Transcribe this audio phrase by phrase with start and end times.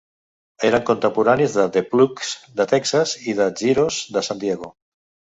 [0.67, 2.29] Eren contemporanis de The Plugz
[2.61, 4.71] de Texas i The Zeros de San Diego.